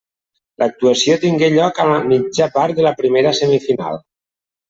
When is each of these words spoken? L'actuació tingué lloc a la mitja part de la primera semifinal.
L'actuació 0.61 1.17
tingué 1.25 1.49
lloc 1.55 1.81
a 1.83 1.85
la 1.91 1.99
mitja 2.07 2.49
part 2.57 2.79
de 2.79 2.87
la 2.87 2.93
primera 3.03 3.35
semifinal. 3.43 4.01